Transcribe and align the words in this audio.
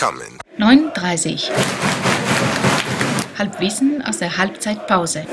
coming. 0.00 0.38
39. 0.56 1.50
Halbwissen 3.38 4.02
aus 4.06 4.18
der 4.18 4.36
Halbzeitpause. 4.36 5.24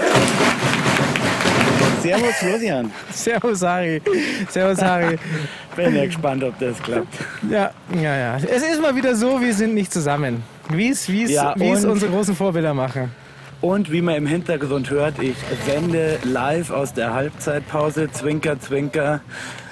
Servus 2.01 2.35
Florian. 2.39 2.91
Servus 3.11 3.61
Harry. 3.61 4.01
Servus 4.49 4.81
Harry. 4.81 5.17
Bin 5.75 5.95
ja 5.95 6.05
gespannt, 6.05 6.43
ob 6.43 6.57
das 6.59 6.81
klappt. 6.81 7.13
Ja, 7.49 7.71
ja, 7.95 8.17
ja. 8.17 8.37
Es 8.37 8.63
ist 8.63 8.81
mal 8.81 8.95
wieder 8.95 9.15
so, 9.15 9.39
wir 9.41 9.53
sind 9.53 9.73
nicht 9.73 9.91
zusammen. 9.93 10.43
Wie 10.69 10.89
es 10.89 11.07
wie 11.09 11.23
es- 11.23 11.31
Ja, 11.31 11.53
wie 11.57 11.69
es 11.69 11.85
und- 11.85 11.91
unsere 11.91 12.11
großen 12.11 12.35
Vorbilder 12.35 12.73
machen. 12.73 13.11
Und 13.59 13.91
wie 13.91 14.01
man 14.01 14.15
im 14.15 14.27
Hintergrund 14.27 14.89
hört, 14.91 15.17
ich 15.19 15.35
sende 15.65 16.19
live 16.23 16.69
aus 16.69 16.93
der 16.93 17.13
Halbzeitpause. 17.13 18.07
Zwinker, 18.11 18.59
Zwinker. 18.59 19.21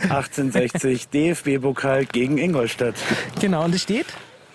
1860 0.02 1.08
DFB-Pokal 1.14 2.06
gegen 2.06 2.38
Ingolstadt. 2.40 2.96
Genau, 3.40 3.64
und 3.66 3.76
es 3.76 3.84
steht? 3.84 4.08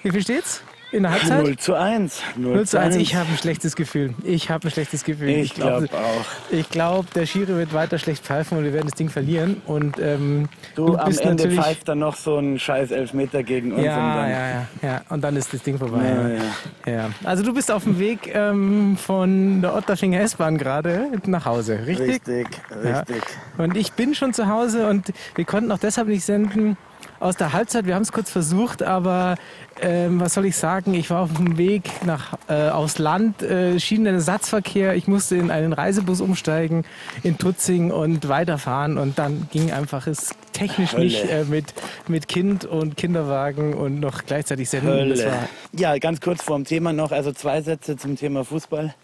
Wie 0.03 0.11
viel 0.11 0.23
steht's? 0.23 0.63
In 0.93 1.05
der 1.05 1.13
Halbzeit? 1.13 1.45
0 1.45 1.57
zu 1.57 1.75
1. 1.75 2.21
0 2.37 2.67
zu 2.67 2.81
1. 2.81 2.97
Ich 2.97 3.15
habe 3.15 3.29
ein 3.31 3.37
schlechtes 3.39 3.77
Gefühl. 3.77 4.13
Ich 4.25 4.51
habe 4.51 4.67
ein 4.67 4.71
schlechtes 4.73 5.05
Gefühl. 5.05 5.29
Ich 5.29 5.55
glaube 5.55 5.87
glaub, 5.87 6.01
auch. 6.01 6.25
Ich 6.51 6.69
glaube, 6.69 7.09
der 7.15 7.27
Schiri 7.27 7.55
wird 7.55 7.73
weiter 7.73 7.97
schlecht 7.99 8.25
pfeifen 8.25 8.59
und 8.59 8.65
wir 8.65 8.73
werden 8.73 8.89
das 8.89 8.97
Ding 8.97 9.09
verlieren. 9.09 9.63
Und 9.67 10.01
ähm, 10.01 10.49
Du, 10.75 10.97
am 10.97 11.09
bist 11.09 11.21
Ende 11.21 11.49
pfeift 11.49 11.87
dann 11.87 12.01
noch 12.01 12.17
so 12.17 12.39
ein 12.39 12.59
scheiß 12.59 12.91
Elfmeter 12.91 13.45
gegen 13.45 13.71
uns. 13.71 13.79
und 13.79 13.85
Ja, 13.85 13.97
dann, 14.17 14.31
ja, 14.31 14.49
ja, 14.49 14.67
ja. 14.83 15.01
Und 15.11 15.23
dann 15.23 15.37
ist 15.37 15.55
das 15.55 15.63
Ding 15.63 15.79
vorbei. 15.79 16.03
Ja, 16.03 16.93
Ja, 16.93 17.03
ja. 17.03 17.11
Also 17.23 17.45
du 17.45 17.55
bist 17.55 17.71
auf 17.71 17.85
dem 17.85 18.01
Weg 18.01 18.35
ähm, 18.35 18.97
von 18.97 19.63
der 19.63 19.77
Otterfinger 19.77 20.21
S-Bahn 20.21 20.59
gerade 20.59 21.09
nach 21.27 21.45
Hause, 21.45 21.79
richtig? 21.87 22.09
Richtig, 22.09 22.49
richtig. 22.83 23.23
Und 23.59 23.77
ich 23.77 23.93
bin 23.93 24.17
schon 24.17 24.33
zu 24.33 24.49
Hause 24.49 24.89
und 24.89 25.13
wir 25.37 25.45
konnten 25.45 25.71
auch 25.71 25.79
deshalb 25.79 26.09
nicht 26.09 26.25
senden 26.25 26.77
aus 27.19 27.37
der 27.37 27.53
Halbzeit. 27.53 27.87
Wir 27.87 27.95
haben 27.95 28.03
es 28.03 28.13
kurz 28.13 28.31
versucht, 28.31 28.83
aber 28.83 29.37
ähm, 29.81 30.21
was 30.21 30.35
soll 30.35 30.47
ich 30.47 30.57
sagen? 30.57 30.95
Ich 30.95 31.11
war 31.11 31.23
auf 31.23 31.33
dem 31.35 31.59
Weg 31.59 31.91
nach, 32.05 32.35
äh, 32.49 32.69
aufs 32.69 32.99
Land, 32.99 33.43
äh, 33.43 33.79
Schienenersatzverkehr. 33.79 34.95
Ich 34.95 35.09
musste 35.09 35.37
in 35.37 35.51
einen 35.51 35.73
Reisebus 35.73 36.21
umsteigen 36.21 36.85
in 37.23 37.39
Tutzing 37.39 37.91
und 37.91 38.29
weiterfahren 38.29 38.99
und 38.99 39.19
dann 39.19 39.49
ging 39.53 39.73
einfach 39.73 40.07
es 40.07 40.31
technisch 40.53 40.93
Hölle. 40.93 41.05
nicht 41.05 41.25
äh, 41.31 41.45
mit, 41.45 41.75
mit 42.09 42.29
Kind 42.29 42.65
und 42.65 42.97
Kinderwagen 42.97 43.75
und 43.75 44.01
noch 44.01 44.25
gleichzeitig 44.25 44.69
war 45.25 45.49
Ja, 45.73 45.99
ganz 45.99 46.21
kurz 46.21 46.43
vor 46.43 46.57
dem 46.57 46.65
Thema 46.65 46.93
noch, 46.93 47.13
also 47.13 47.33
zwei 47.33 47.63
Sätze 47.63 47.97
zum 47.97 48.17
Thema 48.17 48.45
Fußball. 48.45 48.95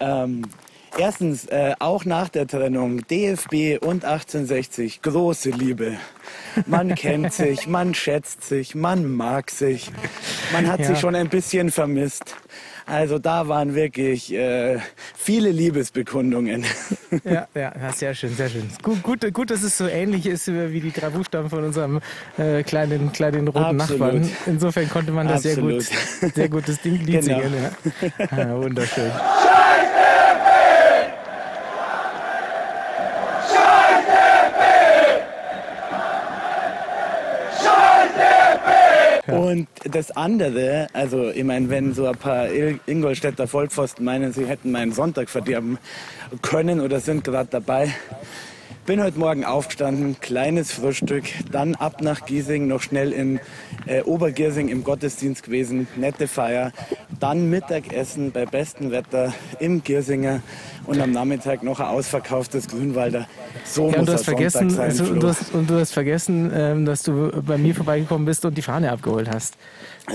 Ähm, 0.00 0.42
erstens, 0.98 1.46
äh, 1.46 1.74
auch 1.78 2.04
nach 2.04 2.28
der 2.28 2.46
Trennung, 2.46 3.06
DFB 3.06 3.78
und 3.84 4.04
1860, 4.04 5.02
große 5.02 5.50
Liebe. 5.50 5.96
Man 6.66 6.94
kennt 6.94 7.32
sich, 7.32 7.66
man 7.66 7.94
schätzt 7.94 8.44
sich, 8.44 8.74
man 8.74 9.10
mag 9.10 9.50
sich. 9.50 9.90
Man 10.52 10.66
hat 10.70 10.80
Ja. 10.80 10.86
sich 10.86 10.98
schon 10.98 11.14
ein 11.14 11.28
bisschen 11.28 11.70
vermisst. 11.70 12.36
Also 12.84 13.20
da 13.20 13.46
waren 13.46 13.76
wirklich 13.76 14.32
äh, 14.34 14.78
viele 15.16 15.50
Liebesbekundungen. 15.50 16.64
Ja, 17.24 17.46
ja, 17.54 17.92
sehr 17.94 18.14
schön, 18.14 18.34
sehr 18.34 18.48
schön. 18.48 18.66
Gut, 18.82 19.02
gut, 19.02 19.34
gut, 19.34 19.50
dass 19.50 19.62
es 19.62 19.76
so 19.76 19.86
ähnlich 19.86 20.24
ist 20.24 20.48
wie 20.48 20.80
die 20.80 20.90
drei 20.90 21.10
Buchstaben 21.10 21.50
von 21.50 21.62
unserem 21.62 22.00
äh, 22.38 22.62
kleinen, 22.62 23.12
kleinen 23.12 23.48
roten 23.48 23.78
Absolut. 23.82 24.00
Nachbarn. 24.00 24.30
Insofern 24.46 24.88
konnte 24.88 25.12
man 25.12 25.28
das 25.28 25.42
sehr 25.42 25.56
gut, 25.56 25.84
sehr 26.34 26.48
gut 26.48 26.66
das 26.66 26.80
Ding 26.80 26.96
Lied 27.04 27.20
Genau. 27.22 27.40
singen. 27.42 27.52
Ja. 28.30 28.38
Ja, 28.38 28.56
wunderschön. 28.56 29.10
Und 39.26 39.68
das 39.84 40.10
andere, 40.10 40.88
also 40.92 41.30
ich 41.30 41.44
meine, 41.44 41.68
wenn 41.70 41.94
so 41.94 42.06
ein 42.06 42.16
paar 42.16 42.48
Ingolstädter 42.86 43.46
Vollpfosten 43.46 44.04
meinen, 44.04 44.32
sie 44.32 44.46
hätten 44.46 44.72
meinen 44.72 44.92
Sonntag 44.92 45.28
verderben 45.28 45.78
können 46.42 46.80
oder 46.80 47.00
sind 47.00 47.24
gerade 47.24 47.48
dabei, 47.50 47.94
bin 48.86 49.00
heute 49.00 49.18
Morgen 49.18 49.44
aufgestanden, 49.44 50.16
kleines 50.20 50.72
Frühstück, 50.72 51.24
dann 51.50 51.74
ab 51.76 52.00
nach 52.00 52.26
Giesing, 52.26 52.66
noch 52.66 52.82
schnell 52.82 53.12
in 53.12 53.38
äh, 53.86 54.02
Obergiesing 54.02 54.68
im 54.68 54.82
Gottesdienst 54.82 55.44
gewesen, 55.44 55.86
nette 55.96 56.26
Feier, 56.26 56.72
dann 57.20 57.48
Mittagessen 57.48 58.32
bei 58.32 58.44
bestem 58.44 58.90
Wetter 58.90 59.32
im 59.60 59.84
Giersinger 59.84 60.42
und 60.86 61.00
am 61.00 61.12
Nachmittag 61.12 61.62
noch 61.62 61.78
ein 61.78 61.86
ausverkauftes 61.86 62.66
Grünwalder. 62.68 63.28
So 63.64 63.90
Ja, 63.90 63.90
muss 63.90 63.98
und 64.00 64.08
du 64.08 64.12
hast 64.14 64.24
vergessen, 64.24 64.70
sein, 64.70 64.90
so, 64.90 65.04
Flo. 65.04 65.20
du 65.20 65.28
hast, 65.28 65.54
und 65.54 65.70
du 65.70 65.74
hast 65.78 65.92
vergessen, 65.92 66.50
ähm, 66.52 66.84
dass 66.84 67.02
du 67.04 67.30
bei 67.42 67.58
mir 67.58 67.74
vorbeigekommen 67.74 68.24
bist 68.24 68.44
und 68.44 68.56
die 68.58 68.62
Fahne 68.62 68.90
abgeholt 68.90 69.30
hast. 69.32 69.54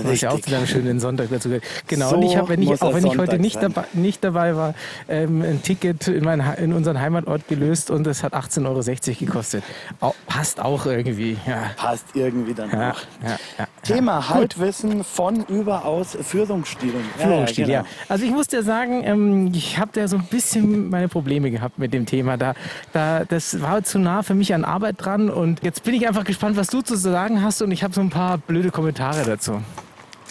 Was 0.02 0.20
ja 0.20 0.30
auch 0.30 0.40
zu 0.40 0.50
deinem 0.50 0.66
schönen 0.66 1.00
Sonntag 1.00 1.28
dazu 1.30 1.48
gehört. 1.48 1.64
Genau, 1.86 2.10
So 2.10 2.16
und 2.16 2.22
ich 2.24 2.36
habe, 2.36 2.50
wenn 2.50 2.60
ich, 2.60 2.82
auch 2.82 2.92
wenn 2.92 3.06
ich 3.06 3.16
heute 3.16 3.38
nicht 3.38 3.62
dabei, 3.62 3.84
nicht 3.94 4.22
dabei 4.22 4.54
war, 4.54 4.74
ähm, 5.08 5.40
ein 5.40 5.62
Ticket 5.62 6.08
in, 6.08 6.24
mein, 6.24 6.40
in 6.58 6.74
unseren 6.74 7.00
Heimatort 7.00 7.48
gelöst 7.48 7.90
und 7.90 8.06
es 8.06 8.22
hat 8.22 8.34
18,60 8.66 9.08
Euro 9.08 9.18
gekostet. 9.20 9.64
Au, 10.00 10.14
passt 10.26 10.60
auch 10.60 10.86
irgendwie. 10.86 11.36
Ja. 11.46 11.70
Passt 11.76 12.06
irgendwie 12.14 12.54
dann 12.54 12.70
Ja, 12.70 12.92
auch. 12.92 13.00
ja, 13.22 13.36
ja, 13.58 13.66
Thema 13.82 14.28
Halbwissen 14.28 15.04
von 15.04 15.44
überaus 15.46 16.16
Führungsstilen. 16.20 17.04
Ja, 17.18 17.26
Führungsstil, 17.26 17.68
ja, 17.68 17.80
genau. 17.82 17.90
Also 18.08 18.24
ich 18.24 18.30
muss 18.30 18.46
dir 18.48 18.62
sagen, 18.62 19.02
ähm, 19.04 19.50
ich 19.54 19.78
habe 19.78 19.90
da 19.92 20.08
so 20.08 20.16
ein 20.16 20.24
bisschen 20.24 20.90
meine 20.90 21.08
Probleme 21.08 21.50
gehabt 21.50 21.78
mit 21.78 21.92
dem 21.92 22.06
Thema. 22.06 22.36
Da, 22.36 22.54
da, 22.92 23.24
das 23.24 23.60
war 23.60 23.82
zu 23.82 23.98
nah 23.98 24.22
für 24.22 24.34
mich 24.34 24.54
an 24.54 24.64
Arbeit 24.64 24.96
dran 24.98 25.30
und 25.30 25.62
jetzt 25.62 25.84
bin 25.84 25.94
ich 25.94 26.06
einfach 26.06 26.24
gespannt, 26.24 26.56
was 26.56 26.68
du 26.68 26.82
zu 26.82 26.96
sagen 26.96 27.42
hast 27.42 27.62
und 27.62 27.70
ich 27.70 27.82
habe 27.82 27.94
so 27.94 28.00
ein 28.00 28.10
paar 28.10 28.38
blöde 28.38 28.70
Kommentare 28.70 29.24
dazu. 29.24 29.62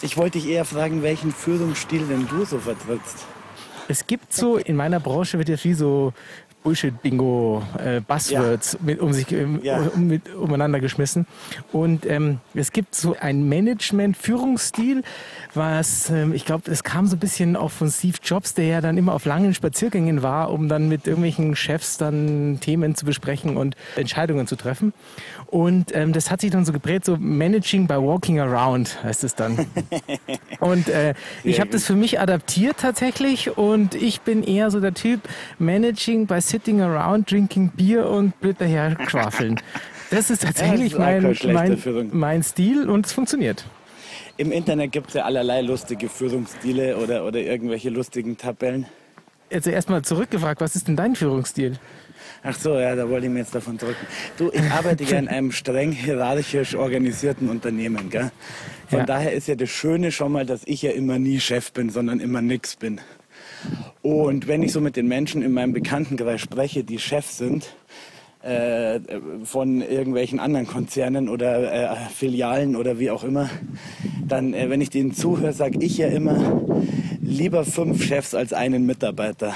Ich 0.01 0.17
wollte 0.17 0.37
dich 0.39 0.47
eher 0.49 0.65
fragen, 0.65 1.01
welchen 1.01 1.31
Führungsstil 1.31 2.05
denn 2.07 2.27
du 2.27 2.45
so 2.45 2.59
vertrittst. 2.59 3.25
Es 3.87 4.05
gibt 4.05 4.33
so, 4.33 4.57
in 4.57 4.75
meiner 4.75 4.99
Branche 4.99 5.37
wird 5.37 5.49
ja 5.49 5.57
viel 5.57 5.75
so 5.75 6.13
Bullshit-Bingo, 6.63 7.63
äh, 7.83 8.01
Buzzwords 8.01 8.77
mit, 8.81 8.99
um 8.99 9.13
sich 9.13 9.31
ähm, 9.31 9.59
Ja. 9.63 9.79
um, 9.95 10.07
mit, 10.07 10.33
umeinander 10.35 10.79
geschmissen. 10.79 11.25
Und 11.71 12.05
ähm, 12.05 12.39
es 12.53 12.71
gibt 12.71 12.93
so 12.95 13.15
ein 13.19 13.47
Management-Führungsstil, 13.47 15.03
was, 15.53 16.09
ähm, 16.09 16.33
ich 16.33 16.45
glaube, 16.45 16.69
es 16.69 16.83
kam 16.83 17.07
so 17.07 17.15
ein 17.15 17.19
bisschen 17.19 17.55
auch 17.55 17.71
von 17.71 17.89
Steve 17.89 18.17
Jobs, 18.23 18.53
der 18.53 18.65
ja 18.65 18.81
dann 18.81 18.97
immer 18.97 19.13
auf 19.13 19.25
langen 19.25 19.53
Spaziergängen 19.53 20.23
war, 20.23 20.51
um 20.51 20.67
dann 20.67 20.89
mit 20.89 21.07
irgendwelchen 21.07 21.55
Chefs 21.55 21.97
dann 21.97 22.59
Themen 22.59 22.95
zu 22.95 23.05
besprechen 23.05 23.57
und 23.57 23.75
Entscheidungen 23.95 24.45
zu 24.47 24.55
treffen. 24.55 24.93
Und 25.47 25.95
ähm, 25.95 26.11
das 26.11 26.29
hat 26.29 26.41
sich 26.41 26.51
dann 26.51 26.65
so 26.65 26.73
geprägt, 26.73 27.05
so 27.05 27.15
Managing 27.17 27.87
by 27.87 27.95
Walking 27.95 28.39
Around 28.39 29.01
heißt 29.03 29.23
es 29.23 29.35
dann. 29.35 29.65
Und 30.59 30.89
äh, 30.89 31.13
ich 31.43 31.59
habe 31.59 31.69
das 31.69 31.85
für 31.85 31.93
mich 31.93 32.19
adaptiert 32.19 32.77
tatsächlich 32.79 33.57
und 33.57 33.93
ich 33.93 34.21
bin 34.21 34.41
eher 34.43 34.71
so 34.71 34.79
der 34.79 34.93
Typ 34.93 35.21
Managing 35.59 36.25
by 36.25 36.41
sitting 36.49 36.81
around, 36.81 37.29
drinking 37.29 37.69
Bier 37.69 38.07
und 38.07 38.39
blöd 38.39 38.55
daher. 38.59 38.95
Das 40.09 40.29
ist 40.29 40.43
tatsächlich 40.43 40.93
Ja, 40.97 41.19
das 41.19 41.37
ist 41.37 41.43
mein, 41.45 41.77
mein, 41.85 42.09
mein 42.11 42.43
Stil 42.43 42.89
und 42.89 43.05
es 43.05 43.13
funktioniert. 43.13 43.65
Im 44.37 44.51
Internet 44.51 44.91
gibt 44.91 45.09
es 45.09 45.13
ja 45.15 45.23
allerlei 45.25 45.61
lustige 45.61 46.09
Führungsstile 46.09 46.97
oder, 46.97 47.25
oder 47.25 47.39
irgendwelche 47.39 47.89
lustigen 47.89 48.37
Tabellen. 48.37 48.85
Jetzt 49.49 49.65
erstmal 49.67 50.01
zurückgefragt, 50.03 50.61
was 50.61 50.75
ist 50.75 50.87
denn 50.87 50.95
dein 50.95 51.15
Führungsstil? 51.15 51.79
Ach 52.43 52.55
so, 52.55 52.77
ja, 52.77 52.95
da 52.95 53.09
wollte 53.09 53.25
ich 53.27 53.31
mir 53.31 53.39
jetzt 53.39 53.55
davon 53.55 53.77
drücken. 53.77 54.05
Du, 54.37 54.51
ich 54.51 54.61
arbeite 54.71 55.03
ja 55.03 55.17
in 55.17 55.27
einem 55.27 55.51
streng 55.51 55.91
hierarchisch 55.91 56.75
organisierten 56.75 57.49
Unternehmen, 57.49 58.09
gell? 58.09 58.31
Von 58.89 58.99
Ja. 58.99 59.05
daher 59.05 59.33
ist 59.33 59.47
ja 59.47 59.55
das 59.55 59.69
Schöne 59.69 60.11
schon 60.11 60.31
mal, 60.31 60.45
dass 60.45 60.61
ich 60.65 60.81
ja 60.81 60.91
immer 60.91 61.17
nie 61.19 61.39
Chef 61.39 61.71
bin, 61.71 61.89
sondern 61.89 62.19
immer 62.19 62.41
nix 62.41 62.75
bin. 62.75 63.01
Und 64.01 64.47
wenn 64.47 64.63
ich 64.63 64.71
so 64.71 64.81
mit 64.81 64.95
den 64.95 65.07
Menschen 65.07 65.41
in 65.41 65.51
meinem 65.51 65.73
Bekanntenkreis 65.73 66.41
spreche, 66.41 66.83
die 66.83 66.99
Chefs 66.99 67.37
sind, 67.37 67.75
äh, 68.41 68.99
von 69.43 69.81
irgendwelchen 69.81 70.39
anderen 70.39 70.67
Konzernen 70.67 71.27
oder 71.27 71.91
äh, 71.91 71.95
Filialen 72.13 72.75
oder 72.75 72.99
wie 72.99 73.09
auch 73.09 73.23
immer, 73.23 73.49
dann, 74.27 74.53
äh, 74.53 74.69
wenn 74.69 74.79
ich 74.79 74.89
denen 74.89 75.13
zuhöre, 75.13 75.53
sage 75.53 75.79
ich 75.81 75.97
ja 75.97 76.07
immer, 76.07 76.61
lieber 77.21 77.65
fünf 77.65 78.03
Chefs 78.03 78.33
als 78.33 78.53
einen 78.53 78.85
Mitarbeiter. 78.85 79.53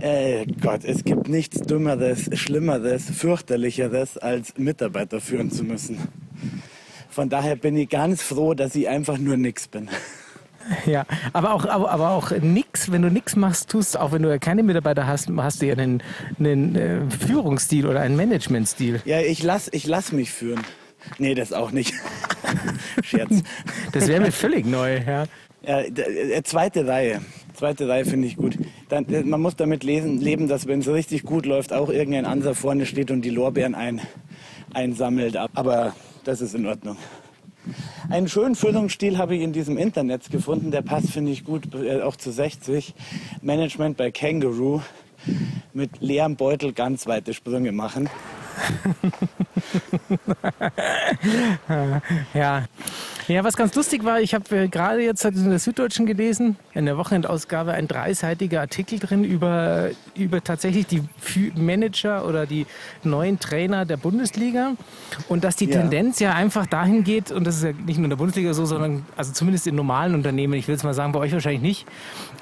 Äh, 0.00 0.46
Gott, 0.60 0.84
es 0.84 1.04
gibt 1.04 1.28
nichts 1.28 1.60
Dümmeres, 1.62 2.30
Schlimmeres, 2.38 3.10
Fürchterlicheres, 3.10 4.16
als 4.16 4.56
Mitarbeiter 4.56 5.20
führen 5.20 5.50
zu 5.50 5.64
müssen. 5.64 5.98
Von 7.08 7.28
daher 7.28 7.56
bin 7.56 7.76
ich 7.76 7.88
ganz 7.88 8.22
froh, 8.22 8.54
dass 8.54 8.74
ich 8.74 8.88
einfach 8.88 9.18
nur 9.18 9.36
nix 9.36 9.68
bin. 9.68 9.88
Ja, 10.86 11.04
aber 11.32 11.52
auch, 11.52 11.66
aber, 11.66 11.90
aber 11.90 12.10
auch 12.10 12.30
nix, 12.30 12.90
wenn 12.90 13.02
du 13.02 13.10
nichts 13.10 13.36
machst, 13.36 13.70
tust, 13.70 13.98
auch 13.98 14.12
wenn 14.12 14.22
du 14.22 14.28
ja 14.28 14.38
keine 14.38 14.62
Mitarbeiter 14.62 15.06
hast, 15.06 15.30
hast 15.36 15.62
du 15.62 15.66
ja 15.66 15.74
einen, 15.74 16.02
einen 16.38 16.76
äh, 16.76 17.00
Führungsstil 17.10 17.86
oder 17.86 18.00
einen 18.00 18.16
Managementstil. 18.16 19.00
Ja, 19.04 19.20
ich 19.20 19.42
lass, 19.42 19.68
ich 19.72 19.86
lass 19.86 20.12
mich 20.12 20.30
führen. 20.30 20.60
Nee, 21.18 21.34
das 21.34 21.52
auch 21.52 21.70
nicht. 21.70 21.94
Scherz. 23.02 23.42
Das 23.92 24.06
wäre 24.08 24.20
mir 24.20 24.32
völlig 24.32 24.66
neu, 24.66 25.00
ja. 25.06 25.24
Ja, 25.62 25.80
äh, 25.80 26.42
zweite 26.42 26.86
Reihe. 26.86 27.20
Zweite 27.54 27.88
Reihe 27.88 28.04
finde 28.04 28.28
ich 28.28 28.36
gut. 28.36 28.56
Dann, 28.88 29.06
man 29.28 29.40
muss 29.40 29.56
damit 29.56 29.84
lesen, 29.84 30.18
leben, 30.18 30.48
dass 30.48 30.66
wenn 30.66 30.80
es 30.80 30.88
richtig 30.88 31.24
gut 31.24 31.44
läuft, 31.44 31.72
auch 31.72 31.90
irgendein 31.90 32.24
Anser 32.24 32.54
vorne 32.54 32.86
steht 32.86 33.10
und 33.10 33.22
die 33.22 33.30
Lorbeeren 33.30 33.74
ein, 33.74 34.00
einsammelt. 34.72 35.36
Aber 35.36 35.94
das 36.24 36.40
ist 36.40 36.54
in 36.54 36.66
Ordnung. 36.66 36.96
Einen 38.10 38.28
schönen 38.28 38.56
Führungsstil 38.56 39.18
habe 39.18 39.36
ich 39.36 39.42
in 39.42 39.52
diesem 39.52 39.78
Internet 39.78 40.30
gefunden. 40.30 40.72
Der 40.72 40.82
passt, 40.82 41.10
finde 41.10 41.30
ich, 41.30 41.44
gut 41.44 41.72
äh, 41.74 42.02
auch 42.02 42.16
zu 42.16 42.32
60. 42.32 42.92
Management 43.40 43.96
bei 43.96 44.10
Kangaroo. 44.10 44.82
Mit 45.72 46.00
leerem 46.00 46.34
Beutel 46.34 46.72
ganz 46.72 47.06
weite 47.06 47.34
Sprünge 47.34 47.70
machen. 47.70 48.10
ja. 52.34 52.64
Ja, 53.30 53.44
was 53.44 53.56
ganz 53.56 53.76
lustig 53.76 54.04
war, 54.04 54.20
ich 54.20 54.34
habe 54.34 54.56
äh, 54.56 54.66
gerade 54.66 55.02
jetzt 55.02 55.24
in 55.24 55.50
der 55.50 55.60
Süddeutschen 55.60 56.04
gelesen, 56.04 56.56
in 56.74 56.84
der 56.84 56.98
Wochenendausgabe 56.98 57.70
ein 57.70 57.86
dreiseitiger 57.86 58.60
Artikel 58.60 58.98
drin 58.98 59.22
über, 59.22 59.90
über 60.16 60.42
tatsächlich 60.42 60.88
die 60.88 61.04
Manager 61.54 62.26
oder 62.26 62.44
die 62.44 62.66
neuen 63.04 63.38
Trainer 63.38 63.84
der 63.84 63.98
Bundesliga 63.98 64.72
und 65.28 65.44
dass 65.44 65.54
die 65.54 65.66
ja. 65.66 65.78
Tendenz 65.78 66.18
ja 66.18 66.34
einfach 66.34 66.66
dahin 66.66 67.04
geht, 67.04 67.30
und 67.30 67.46
das 67.46 67.58
ist 67.58 67.62
ja 67.62 67.72
nicht 67.72 67.98
nur 67.98 68.06
in 68.06 68.10
der 68.10 68.16
Bundesliga 68.16 68.52
so, 68.52 68.64
sondern 68.64 69.06
also 69.16 69.32
zumindest 69.32 69.68
in 69.68 69.76
normalen 69.76 70.16
Unternehmen, 70.16 70.54
ich 70.54 70.66
will 70.66 70.74
es 70.74 70.82
mal 70.82 70.94
sagen, 70.94 71.12
bei 71.12 71.20
euch 71.20 71.32
wahrscheinlich 71.32 71.62
nicht, 71.62 71.86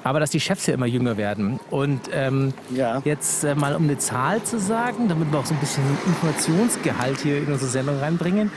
aber 0.03 0.19
dass 0.19 0.31
die 0.31 0.39
Chefs 0.39 0.65
ja 0.65 0.73
immer 0.73 0.87
jünger 0.87 1.17
werden. 1.17 1.59
Und 1.69 2.01
ähm, 2.11 2.51
ja. 2.75 2.99
jetzt 3.05 3.43
äh, 3.43 3.53
mal 3.53 3.75
um 3.75 3.83
eine 3.83 3.99
Zahl 3.99 4.41
zu 4.41 4.59
sagen, 4.59 5.07
damit 5.07 5.31
wir 5.31 5.37
auch 5.37 5.45
so 5.45 5.53
ein 5.53 5.59
bisschen 5.59 5.83
Informationsgehalt 6.07 7.19
hier 7.19 7.37
in 7.37 7.45
unsere 7.45 7.69
Sendung 7.69 7.99
reinbringen. 7.99 8.49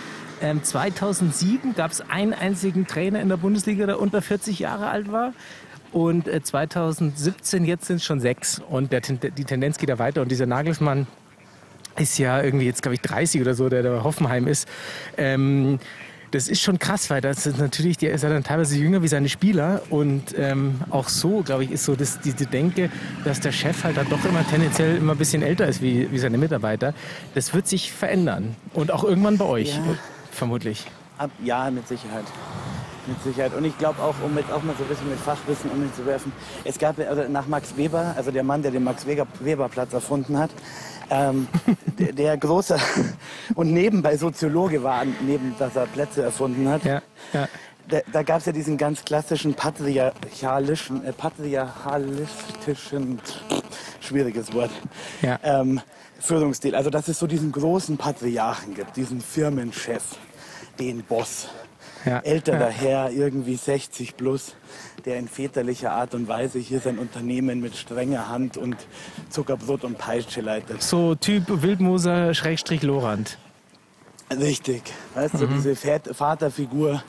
2007 0.62 1.74
gab 1.74 1.92
es 1.92 2.00
einen 2.00 2.34
einzigen 2.34 2.86
Trainer 2.86 3.20
in 3.20 3.28
der 3.28 3.36
Bundesliga, 3.36 3.86
der 3.86 4.00
unter 4.00 4.22
40 4.22 4.58
Jahre 4.58 4.88
alt 4.88 5.10
war. 5.12 5.32
Und 5.92 6.26
2017, 6.26 7.64
äh, 7.64 7.66
jetzt 7.66 7.86
sind 7.86 7.96
es 7.96 8.04
schon 8.04 8.20
sechs. 8.20 8.60
Und 8.70 8.92
der, 8.92 9.00
die 9.00 9.44
Tendenz 9.44 9.78
geht 9.78 9.88
ja 9.88 9.98
weiter. 9.98 10.22
Und 10.22 10.30
dieser 10.30 10.46
Nagelsmann 10.46 11.06
ist 11.98 12.18
ja 12.18 12.42
irgendwie 12.42 12.66
jetzt, 12.66 12.82
glaube 12.82 12.94
ich, 12.94 13.02
30 13.02 13.40
oder 13.40 13.54
so, 13.54 13.68
der 13.68 13.82
der 13.82 14.02
Hoffenheim 14.02 14.46
ist. 14.46 14.66
Ähm, 15.16 15.78
das 16.30 16.48
ist 16.48 16.62
schon 16.62 16.78
krass, 16.78 17.10
weil 17.10 17.20
das 17.20 17.46
ist 17.46 17.58
natürlich, 17.58 17.98
der 17.98 18.12
ist 18.12 18.22
ja 18.22 18.30
dann 18.30 18.42
teilweise 18.42 18.78
jünger 18.78 19.02
wie 19.02 19.08
seine 19.08 19.28
Spieler 19.28 19.82
und 19.90 20.34
ähm, 20.38 20.80
auch 20.88 21.10
so, 21.10 21.42
glaube 21.42 21.64
ich, 21.64 21.70
ist 21.70 21.84
so 21.84 21.94
das, 21.94 22.20
diese 22.20 22.46
Denke, 22.46 22.90
dass 23.24 23.40
der 23.40 23.52
Chef 23.52 23.84
halt 23.84 23.98
dann 23.98 24.08
doch 24.08 24.24
immer 24.24 24.42
tendenziell 24.48 24.96
immer 24.96 25.12
ein 25.12 25.18
bisschen 25.18 25.42
älter 25.42 25.68
ist 25.68 25.82
wie, 25.82 26.10
wie 26.10 26.18
seine 26.18 26.38
Mitarbeiter. 26.38 26.94
Das 27.34 27.52
wird 27.52 27.68
sich 27.68 27.92
verändern 27.92 28.56
und 28.72 28.90
auch 28.90 29.04
irgendwann 29.04 29.36
bei 29.36 29.44
euch. 29.44 29.76
Ja 29.76 29.82
vermutlich. 30.32 30.86
Ab, 31.18 31.30
ja, 31.42 31.70
mit 31.70 31.86
Sicherheit. 31.86 32.24
Mit 33.06 33.22
Sicherheit. 33.22 33.54
Und 33.54 33.64
ich 33.64 33.76
glaube 33.78 34.00
auch, 34.02 34.14
um 34.24 34.36
jetzt 34.36 34.50
auch 34.50 34.62
mal 34.62 34.74
so 34.76 34.84
ein 34.84 34.88
bisschen 34.88 35.10
mit 35.10 35.18
Fachwissen 35.18 35.70
um 35.70 35.82
ihn 35.82 35.92
zu 35.94 36.06
werfen, 36.06 36.32
es 36.64 36.78
gab 36.78 36.98
also 36.98 37.28
nach 37.28 37.46
Max 37.46 37.76
Weber, 37.76 38.14
also 38.16 38.30
der 38.30 38.42
Mann, 38.42 38.62
der 38.62 38.70
den 38.70 38.84
Max 38.84 39.06
Weber 39.06 39.68
Platz 39.68 39.92
erfunden 39.92 40.38
hat, 40.38 40.50
ähm, 41.10 41.48
der, 41.98 42.12
der 42.12 42.36
große 42.36 42.76
und 43.54 43.72
nebenbei 43.72 44.16
Soziologe 44.16 44.82
war, 44.82 45.04
neben 45.04 45.54
dass 45.58 45.76
er 45.76 45.86
Plätze 45.86 46.22
erfunden 46.22 46.68
hat. 46.68 46.84
Ja, 46.84 47.02
ja. 47.32 47.48
Da, 47.88 47.98
da 48.12 48.22
gab 48.22 48.38
es 48.38 48.46
ja 48.46 48.52
diesen 48.52 48.78
ganz 48.78 49.04
klassischen 49.04 49.54
patriarchalischen, 49.54 51.04
äh, 51.04 51.12
patriarchalistischen, 51.12 53.20
schwieriges 54.00 54.52
Wort, 54.52 54.70
ja. 55.20 55.38
ähm, 55.42 55.80
Führungsstil. 56.22 56.74
Also 56.74 56.90
dass 56.90 57.08
es 57.08 57.18
so 57.18 57.26
diesen 57.26 57.52
großen 57.52 57.96
Patriarchen 57.96 58.74
gibt, 58.74 58.96
diesen 58.96 59.20
Firmenchef, 59.20 60.02
den 60.78 61.02
Boss. 61.02 61.48
Ja, 62.04 62.18
Älterer 62.18 62.70
ja. 62.70 62.74
Herr, 62.74 63.10
irgendwie 63.12 63.54
60 63.54 64.16
plus, 64.16 64.56
der 65.04 65.18
in 65.18 65.28
väterlicher 65.28 65.92
Art 65.92 66.14
und 66.14 66.26
Weise 66.26 66.58
hier 66.58 66.80
sein 66.80 66.98
Unternehmen 66.98 67.60
mit 67.60 67.76
strenger 67.76 68.28
Hand 68.28 68.56
und 68.56 68.76
Zuckerbrot 69.30 69.84
und 69.84 69.98
Peitsche 69.98 70.40
leitet. 70.40 70.82
So 70.82 71.14
Typ 71.14 71.44
Wildmoser 71.48 72.34
Schrägstrich 72.34 72.82
Lorand. 72.82 73.38
Richtig. 74.36 74.82
Weißt 75.14 75.34
du, 75.34 75.46
mhm. 75.46 75.54
diese 75.54 75.76
Vaterfigur, 75.76 77.04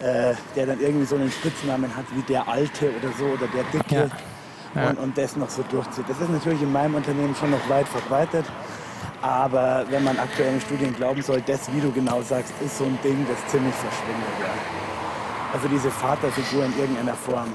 äh, 0.00 0.34
der 0.56 0.66
dann 0.66 0.80
irgendwie 0.80 1.06
so 1.06 1.14
einen 1.14 1.30
Spitznamen 1.30 1.96
hat 1.96 2.04
wie 2.14 2.22
der 2.22 2.46
Alte 2.48 2.90
oder 2.90 3.12
so 3.18 3.24
oder 3.24 3.46
der 3.46 3.64
Dicke. 3.72 3.94
Ja 3.94 4.27
ja. 4.74 4.90
und, 4.90 4.98
und 4.98 5.18
das 5.18 5.36
noch 5.36 5.50
so 5.50 5.62
durchzieht. 5.70 6.04
Das 6.08 6.20
ist 6.20 6.30
natürlich 6.30 6.62
in 6.62 6.72
meinem 6.72 6.94
Unternehmen 6.94 7.34
schon 7.34 7.50
noch 7.50 7.68
weit 7.68 7.88
verbreitet. 7.88 8.44
Aber 9.20 9.84
wenn 9.90 10.04
man 10.04 10.18
aktuellen 10.18 10.60
Studien 10.60 10.94
glauben 10.94 11.22
soll, 11.22 11.42
das, 11.42 11.72
wie 11.72 11.80
du 11.80 11.90
genau 11.90 12.22
sagst, 12.22 12.52
ist 12.64 12.78
so 12.78 12.84
ein 12.84 12.98
Ding, 13.02 13.26
das 13.28 13.50
ziemlich 13.50 13.74
verschwindet. 13.74 14.28
Ja. 14.40 14.46
Also 15.52 15.66
diese 15.68 15.90
Vaterfigur 15.90 16.64
in 16.66 16.78
irgendeiner 16.78 17.14
Form. 17.14 17.52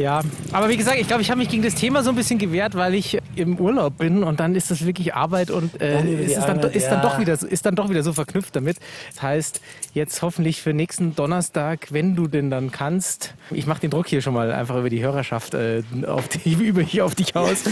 Ja. 0.00 0.22
Aber 0.52 0.70
wie 0.70 0.76
gesagt, 0.78 0.98
ich 0.98 1.06
glaube, 1.06 1.20
ich 1.20 1.30
habe 1.30 1.38
mich 1.38 1.50
gegen 1.50 1.62
das 1.62 1.74
Thema 1.74 2.02
so 2.02 2.10
ein 2.10 2.16
bisschen 2.16 2.38
gewehrt, 2.38 2.74
weil 2.74 2.94
ich 2.94 3.18
im 3.36 3.58
Urlaub 3.58 3.98
bin 3.98 4.22
und 4.22 4.40
dann 4.40 4.54
ist 4.54 4.70
das 4.70 4.86
wirklich 4.86 5.14
Arbeit 5.14 5.50
und 5.50 5.80
äh, 5.80 6.24
ist, 6.24 6.38
es 6.38 6.46
dann, 6.46 6.58
ist, 6.60 6.84
ja. 6.84 6.90
dann 6.90 7.02
doch 7.02 7.18
wieder, 7.18 7.34
ist 7.34 7.66
dann 7.66 7.74
doch 7.74 7.90
wieder 7.90 8.02
so 8.02 8.14
verknüpft 8.14 8.56
damit. 8.56 8.78
Das 9.12 9.22
heißt, 9.22 9.60
jetzt 9.92 10.22
hoffentlich 10.22 10.62
für 10.62 10.72
nächsten 10.72 11.14
Donnerstag, 11.14 11.88
wenn 11.90 12.16
du 12.16 12.28
denn 12.28 12.50
dann 12.50 12.70
kannst, 12.70 13.34
ich 13.50 13.66
mache 13.66 13.80
den 13.80 13.90
Druck 13.90 14.08
hier 14.08 14.22
schon 14.22 14.32
mal 14.32 14.50
einfach 14.52 14.76
über 14.76 14.88
die 14.88 15.02
Hörerschaft 15.02 15.52
äh, 15.52 15.82
auf 16.06 16.28
die, 16.28 16.52
über 16.60 16.80
hier 16.80 17.04
auf 17.04 17.14
dich 17.14 17.36
aus. 17.36 17.64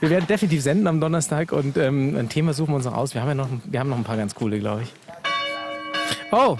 Wir 0.00 0.08
werden 0.10 0.26
definitiv 0.26 0.62
senden 0.62 0.86
am 0.86 1.00
Donnerstag 1.00 1.52
und 1.52 1.76
ähm, 1.76 2.16
ein 2.16 2.30
Thema 2.30 2.54
suchen 2.54 2.72
wir 2.72 2.76
uns 2.76 2.86
noch 2.86 2.96
aus. 2.96 3.12
Wir 3.12 3.20
haben 3.20 3.28
ja 3.28 3.34
noch, 3.34 3.48
wir 3.64 3.80
haben 3.80 3.90
noch 3.90 3.98
ein 3.98 4.04
paar 4.04 4.16
ganz 4.16 4.34
coole, 4.34 4.58
glaube 4.58 4.82
ich. 4.82 4.92
Oh, 6.32 6.56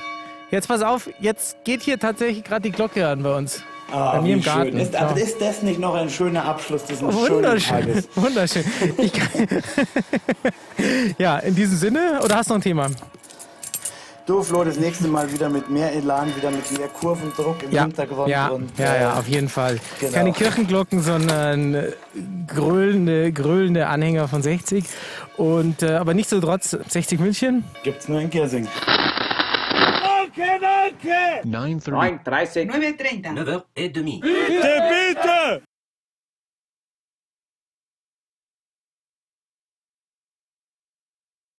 jetzt 0.50 0.68
pass 0.68 0.82
auf, 0.82 1.08
jetzt 1.20 1.64
geht 1.64 1.80
hier 1.82 1.98
tatsächlich 1.98 2.44
gerade 2.44 2.62
die 2.62 2.72
Glocke 2.72 3.08
an 3.08 3.22
bei 3.22 3.34
uns. 3.34 3.64
Ah, 3.92 4.16
bei 4.16 4.22
mir 4.22 4.34
im 4.34 4.42
Garten. 4.42 4.78
Ist, 4.78 4.96
aber 4.96 5.20
ist 5.20 5.40
das 5.40 5.62
nicht 5.62 5.78
noch 5.78 5.94
ein 5.94 6.10
schöner 6.10 6.44
Abschluss 6.44 6.84
dieses 6.84 7.14
schönen 7.14 7.60
Tages? 7.60 8.08
Wunderschön. 8.16 8.64
ja, 11.18 11.38
in 11.38 11.54
diesem 11.54 11.76
Sinne, 11.76 12.20
oder 12.24 12.36
hast 12.36 12.50
du 12.50 12.54
noch 12.54 12.58
ein 12.58 12.62
Thema? 12.62 12.88
Du, 14.26 14.42
Flo, 14.42 14.64
das 14.64 14.76
nächste 14.76 15.06
Mal 15.06 15.32
wieder 15.32 15.48
mit 15.48 15.70
mehr 15.70 15.92
Elan, 15.92 16.34
wieder 16.34 16.50
mit 16.50 16.68
mehr 16.76 16.88
Kurvendruck 16.88 17.62
im 17.62 17.70
ja, 17.70 17.82
Hintergrund. 17.82 18.28
Ja, 18.28 18.48
und, 18.48 18.76
ja, 18.76 18.96
ja, 18.96 19.14
äh, 19.14 19.18
auf 19.18 19.28
jeden 19.28 19.48
Fall. 19.48 19.78
Genau. 20.00 20.12
Keine 20.12 20.32
Kirchenglocken, 20.32 21.00
sondern 21.00 21.92
grölende, 22.48 23.32
grölende 23.32 23.86
Anhänger 23.86 24.26
von 24.26 24.42
60. 24.42 24.84
Und, 25.36 25.84
äh, 25.84 25.92
aber 25.92 26.12
nichtsdestotrotz 26.12 26.76
60 26.88 27.20
München. 27.20 27.62
Gibt's 27.84 28.08
nur 28.08 28.20
in 28.20 28.28
Kirsing. 28.28 28.66
9.30. 30.36 31.42
9.30. 31.44 32.20
9.30. 32.66 34.20
9:30. 34.22 35.62